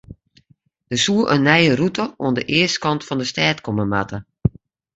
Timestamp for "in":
1.33-1.43